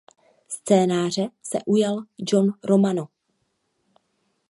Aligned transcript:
Scénáře 0.47 1.29
se 1.43 1.59
ujal 1.65 1.97
John 2.19 2.53
Romano. 2.63 3.07